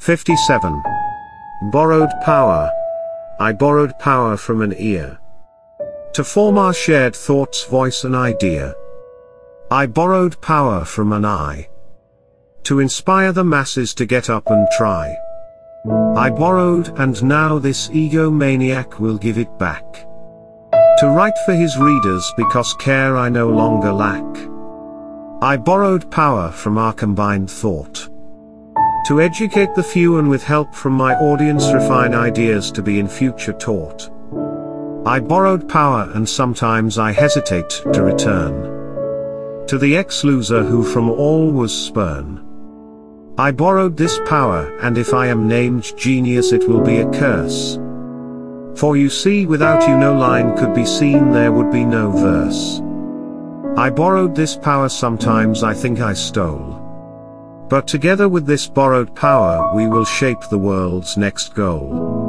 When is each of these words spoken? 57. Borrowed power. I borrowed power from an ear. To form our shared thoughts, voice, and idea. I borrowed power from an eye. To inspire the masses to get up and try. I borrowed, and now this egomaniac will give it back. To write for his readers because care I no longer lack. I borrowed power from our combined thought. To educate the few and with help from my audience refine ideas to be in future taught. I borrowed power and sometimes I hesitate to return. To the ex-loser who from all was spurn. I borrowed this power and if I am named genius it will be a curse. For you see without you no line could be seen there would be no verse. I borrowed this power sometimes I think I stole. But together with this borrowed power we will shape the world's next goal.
57. 0.00 0.82
Borrowed 1.70 2.10
power. 2.22 2.70
I 3.38 3.52
borrowed 3.52 3.98
power 3.98 4.38
from 4.38 4.62
an 4.62 4.74
ear. 4.78 5.18
To 6.14 6.24
form 6.24 6.56
our 6.56 6.72
shared 6.72 7.14
thoughts, 7.14 7.64
voice, 7.64 8.04
and 8.04 8.16
idea. 8.16 8.74
I 9.70 9.84
borrowed 9.84 10.40
power 10.40 10.86
from 10.86 11.12
an 11.12 11.26
eye. 11.26 11.68
To 12.64 12.80
inspire 12.80 13.32
the 13.32 13.44
masses 13.44 13.92
to 13.94 14.06
get 14.06 14.30
up 14.30 14.50
and 14.50 14.66
try. 14.78 15.14
I 16.16 16.30
borrowed, 16.30 16.98
and 16.98 17.22
now 17.22 17.58
this 17.58 17.88
egomaniac 17.88 19.00
will 19.00 19.18
give 19.18 19.36
it 19.36 19.58
back. 19.58 19.84
To 21.00 21.08
write 21.08 21.38
for 21.44 21.52
his 21.52 21.76
readers 21.76 22.32
because 22.38 22.72
care 22.74 23.18
I 23.18 23.28
no 23.28 23.50
longer 23.50 23.92
lack. 23.92 24.24
I 25.42 25.58
borrowed 25.58 26.10
power 26.10 26.50
from 26.50 26.78
our 26.78 26.94
combined 26.94 27.50
thought. 27.50 28.09
To 29.10 29.20
educate 29.20 29.74
the 29.74 29.82
few 29.82 30.18
and 30.18 30.30
with 30.30 30.44
help 30.44 30.72
from 30.72 30.92
my 30.92 31.16
audience 31.16 31.72
refine 31.72 32.14
ideas 32.14 32.70
to 32.70 32.80
be 32.80 33.00
in 33.00 33.08
future 33.08 33.52
taught. 33.52 34.08
I 35.04 35.18
borrowed 35.18 35.68
power 35.68 36.08
and 36.14 36.28
sometimes 36.28 36.96
I 36.96 37.10
hesitate 37.10 37.70
to 37.92 38.04
return. 38.04 39.66
To 39.66 39.78
the 39.78 39.96
ex-loser 39.96 40.62
who 40.62 40.84
from 40.84 41.10
all 41.10 41.50
was 41.50 41.76
spurn. 41.76 42.46
I 43.36 43.50
borrowed 43.50 43.96
this 43.96 44.20
power 44.28 44.78
and 44.78 44.96
if 44.96 45.12
I 45.12 45.26
am 45.26 45.48
named 45.48 45.92
genius 45.98 46.52
it 46.52 46.68
will 46.68 46.80
be 46.80 46.98
a 46.98 47.10
curse. 47.10 47.80
For 48.76 48.96
you 48.96 49.10
see 49.10 49.44
without 49.44 49.88
you 49.88 49.98
no 49.98 50.14
line 50.14 50.56
could 50.56 50.72
be 50.72 50.86
seen 50.86 51.32
there 51.32 51.50
would 51.50 51.72
be 51.72 51.84
no 51.84 52.12
verse. 52.12 52.80
I 53.76 53.90
borrowed 53.90 54.36
this 54.36 54.54
power 54.54 54.88
sometimes 54.88 55.64
I 55.64 55.74
think 55.74 55.98
I 55.98 56.12
stole. 56.12 56.79
But 57.70 57.86
together 57.86 58.28
with 58.28 58.46
this 58.46 58.66
borrowed 58.66 59.14
power 59.14 59.72
we 59.76 59.86
will 59.86 60.04
shape 60.04 60.40
the 60.50 60.58
world's 60.58 61.16
next 61.16 61.54
goal. 61.54 62.19